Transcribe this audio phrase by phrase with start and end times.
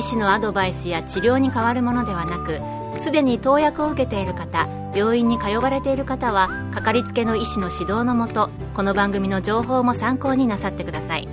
[0.00, 2.58] 医師のアドバイスや治療に変わるものではなく
[3.02, 11.28] すでに投薬を受けている方病院に通われている方はかかりつけの医師の指導のもとこの番組の情報も参考になさってください。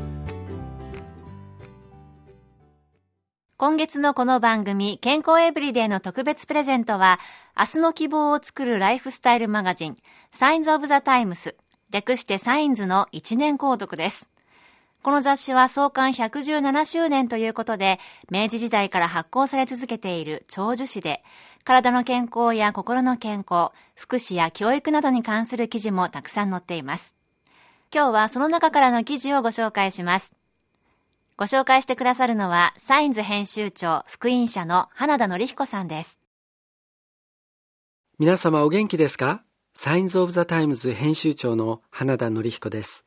[3.55, 7.19] 今月のこの番組健康エブリデイの特別プレゼントは
[7.57, 9.97] 明日の希望を作るライフスタイルマガジン
[10.31, 11.55] サインズ・オブ・ザ・タイムス
[11.89, 14.29] 略してサインズの1年購読です。
[15.07, 17.97] この雑誌は創刊117周年ということで、
[18.29, 21.23] 明治時代から発行され続けている長寿誌で、
[21.63, 27.15] 体の健康や心の健康、福祉や教育などに関する記事もたくさん載っています。
[27.89, 30.33] 今日はその中からの記事をご紹介します。
[31.37, 36.19] ご紹介してくださるのは、サインズ編集長、福音社の花田紀彦さんです。
[38.19, 39.41] 皆様お元気ですか？
[39.73, 43.05] サインズ・オブ・ザ・タイムズ編集長の花田紀彦です。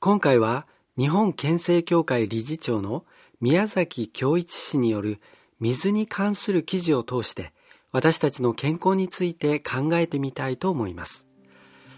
[0.00, 3.04] 今回は、日本県政協会理事長の
[3.40, 5.20] 宮崎京一氏による
[5.58, 7.52] 水に関する記事を通して
[7.90, 11.26] 私たちの健康について考えてみたいと思います。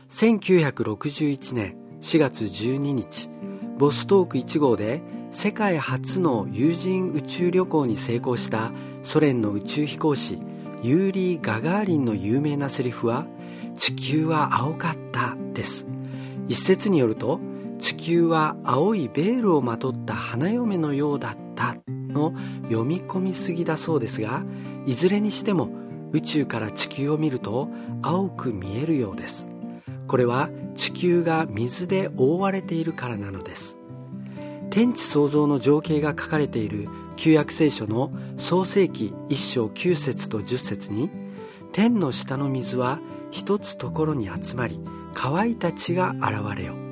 [0.08, 3.28] 1961年4月12日、
[3.76, 10.38] ボストーク1号で世界初の有人宇宙旅行に成功したソ連の宇宙飛行士
[10.82, 13.26] ユーリー・ガガーリンの有名なセリフは
[13.76, 15.86] 地球は青かったです。
[16.48, 17.40] 一説によると
[17.78, 21.76] 地球は青いベールをまとった花嫁のようだった
[22.08, 22.32] の
[22.64, 24.42] 読み込みすぎだそうですが
[24.86, 25.70] いずれにしても
[26.12, 27.68] 宇宙から地球を見ると
[28.02, 29.48] 青く見えるようです。
[30.06, 33.78] これは地球が水で覆われているからなのです。
[34.70, 41.10] 天地創造の情景が書かれている旧約聖書の創世記一章九節と十節に
[41.72, 43.00] 天の下の水は
[43.30, 44.80] 一つところに集まり
[45.14, 46.85] 乾いた地が現れよ。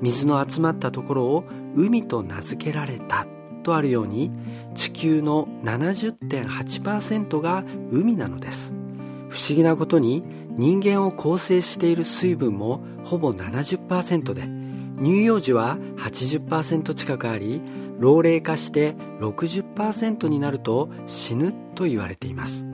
[0.00, 1.44] 水の集まったところを
[1.74, 3.26] 海と名付けられた
[3.62, 4.30] とあるように
[4.74, 8.74] 地球の70.8%が海なのです。
[9.28, 10.22] 不思議なことに
[10.56, 14.48] 人間を構成している水分もほぼ70%で
[15.02, 17.62] 乳幼児は80%近くあり
[17.98, 22.66] 老齢化して60%になると死ぬと言われています。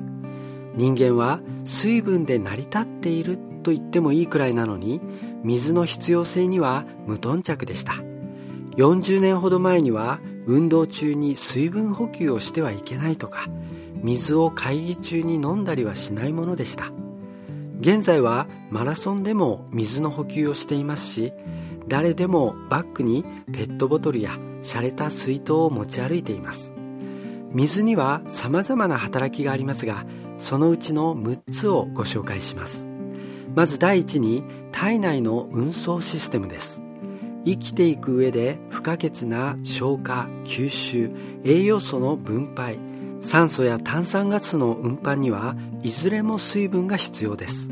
[0.74, 5.00] 人間は水分で成り立っていると言ってもいいくらいなのに
[5.44, 7.94] 水の必要性には無頓着でした。
[8.76, 13.48] 40年ほど前には運動中に水分補給をしてはいけないとか
[14.02, 16.92] 水を会議中に飲んだりはしないものでした。
[17.80, 21.32] 現在はマラソンでも水の補給をしていますし
[21.88, 26.72] 誰でもバッグにペットボトルや洒落た水筒を持ち歩いています。
[27.52, 30.04] 水には様々な働きがありますが
[30.38, 32.95] そのうちの6つをご紹介します。
[33.56, 36.82] まず第一に体内の運送システムです。
[37.46, 41.10] 生きていく上で不可欠な消化吸収
[41.42, 42.78] 栄養素の分配
[43.20, 47.70] 酸素や炭酸ガスの運搬にはいずれも水分が必要です。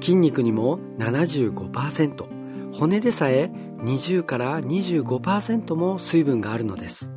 [0.00, 7.10] 筋肉にも75%骨でさえ20から25%も水分があるのです。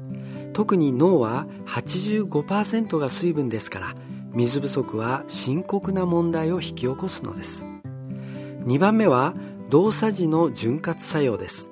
[0.53, 3.95] 特に脳は85%が水分ですから
[4.31, 7.67] 水不足は深刻な問題を引き起こすのです。
[8.65, 9.33] 2番目は
[9.69, 11.71] 動作時の潤滑作用です。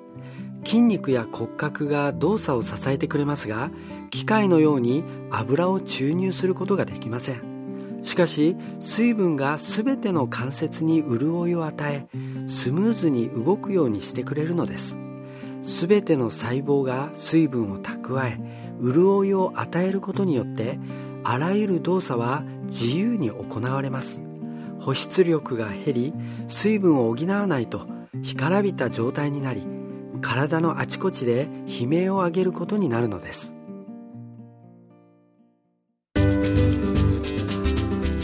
[0.64, 3.70] 筋肉や骨格が動作を支えてくれますが
[4.10, 8.00] 機械のように油を注入することができません。
[8.02, 12.06] しかし水分が全ての関節に潤いを与え
[12.46, 14.98] スムーズに動くようにしてくれるのです。
[15.62, 18.38] 全ての細胞が水分を蓄え
[18.82, 20.78] 潤いを与えることによって
[21.24, 24.22] あらゆる動作は自由に行われます。
[24.82, 26.14] 保湿力が減り
[26.48, 27.86] 水分を補わないと
[28.22, 29.62] 干からびた状態になり
[30.20, 33.54] 体のあちこちで悲鳴を上げることになるのです。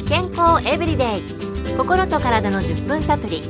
[0.08, 1.22] 健康エブリデイ。
[1.76, 3.40] 心と体の10分サプリ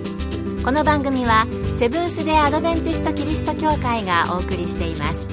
[0.63, 1.47] この番組は
[1.79, 5.27] セブンス・デ・アドベンチスト・キリスト教会がお送りしています。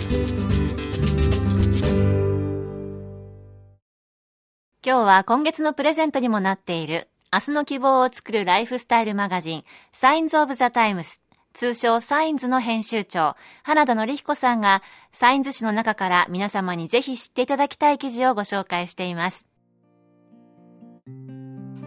[4.85, 11.19] 今日は今月のプレゼントにもなっている明日の希望を作るライフスタイルマガジン、サインズ・オブ・ザ・タイムス、
[11.51, 19.47] 通称サインズの編集長、花田紀彦さんが、サインズ誌の中から皆様にぜひ知っていただきたい記事をご紹介しています。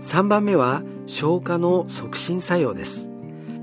[0.03, 3.09] 3番目は消化の促進作用です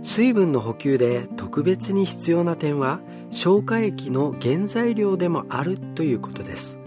[0.02, 3.00] 水分の補給で特別に必要な点は
[3.30, 6.80] 消化液の原材料でもあるということです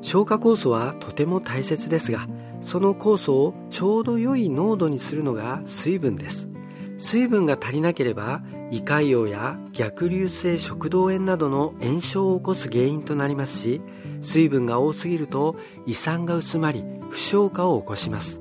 [0.00, 2.26] 消化酵素はとても大切ですが
[2.62, 6.48] その酵素をちょうど良い濃度にするのが水分です。
[6.96, 13.82] 水分が足りなければ胃潰瘍や逆流性食道炎などの炎症を起こす原因となりますし
[14.20, 18.40] 水分が多すぎると胃酸が薄まり不消化を起こします。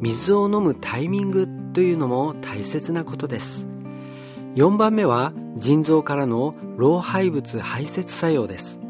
[0.00, 3.68] 水を飲むタイミングというのも大切なことです。
[4.54, 8.80] 4番目は腎臓からの老廃物排泄作用です。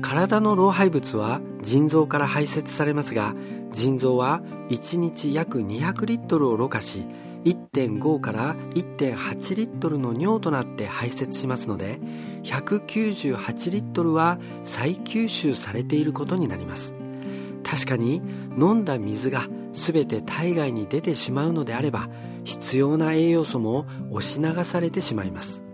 [0.00, 3.34] 体の老廃物は腎臓から排泄されますが
[3.70, 7.06] 腎臓は1日約200リットルをろ過し
[7.44, 11.98] 1.5から1.8リットルの尿となって排泄しますので
[12.44, 16.94] 198リットルは再吸収されていることになります。
[17.64, 18.20] 確かに
[18.60, 22.08] 飲んだ水が全て体外に出てしまうのであれば
[22.44, 25.64] 必要な栄養素も押し流されてしまいます。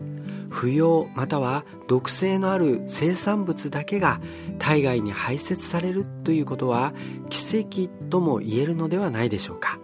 [0.50, 4.20] 不要または毒性のある生産物だけが
[4.58, 6.92] 体外に排泄されるということは
[7.28, 9.78] 奇跡とも言えるのではないでしょうか。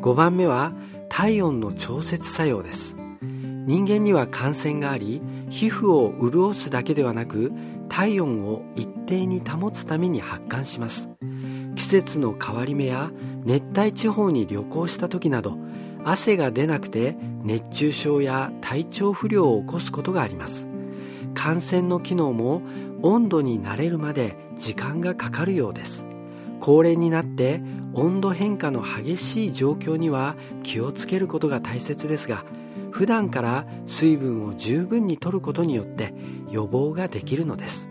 [0.00, 0.72] 5番目は
[1.08, 2.96] 体温の調節作用です。
[3.66, 5.20] 人間には感染があり
[5.50, 7.52] 皮膚を潤すだけではなく
[7.88, 11.10] 体温を一定に保つために発汗します。
[11.74, 13.10] 季節の変わり目や
[13.44, 15.58] 熱帯地方に旅行した時など
[16.10, 17.14] 汗が出なくて
[17.44, 20.68] 熱中症や体調不良を起こすことがあります。
[21.34, 22.62] 感染の機能も
[23.02, 26.06] 温度に慣れるまで時間がかかるようです。
[26.58, 27.62] 高齢になって
[27.94, 30.34] 温度変化の激しい状況には
[30.64, 32.44] 気をつけることが大切ですが
[32.90, 36.12] 普段から水分を十分に摂ることによって
[36.50, 37.88] 予防ができるのです。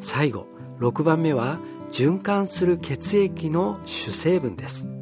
[0.00, 0.48] 最後
[0.80, 1.60] 6番目は
[1.92, 4.95] 循環する血液の主成分です。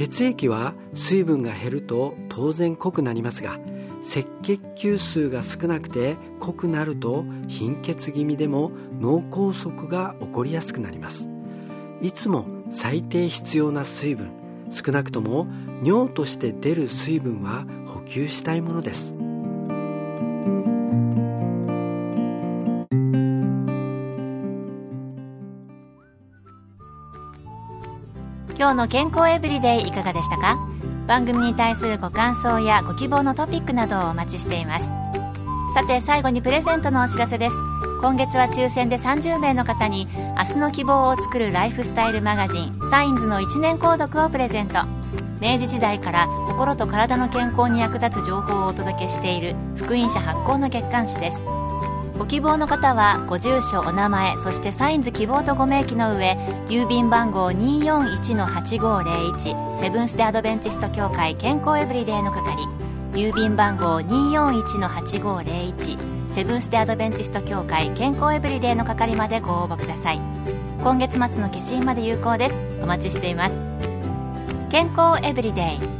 [0.00, 3.58] 血液は水分が減ると当然濃くなりますが
[4.00, 11.28] 赤血球数が少なくて濃くなると貧血気味でも脳梗塞が起こりやすくなります。
[12.00, 14.30] いつも最低必要な水分
[14.70, 15.46] 少なくとも
[15.84, 19.19] 尿として出る水分は補給したいものです。
[28.60, 30.58] 今日の健康エブリデイいかがでしたか？
[31.06, 34.90] 番組に対するご感想やご希望のトピックなどをお待ちしています。
[35.72, 37.56] さて最後にプレゼントのお知らせです。
[38.02, 44.84] 今月は抽選で30名の方に明日の希望を作るライフスタイルマガジンサインズの1年購読をプレゼント。
[45.40, 51.40] 明治時代から心と体の健康に役立つ情報をお届けしている福音社発行の月刊誌です。
[52.20, 56.32] ご希望の方はご住所お名前そしてサインズ希望とご明記の上
[56.68, 62.62] 郵便番号241-8501セブンス・デ・アドベンチスト協会健康エブリデイの係
[63.12, 70.20] 郵便番号241-8501セブンス・デ・アドベンチスト協会健康エブリデイの係までご応募ください。
[70.82, 72.58] 今月末の消印まで有効です。
[72.82, 73.58] お待ちしています。
[74.70, 75.99] 健康エブリデイ。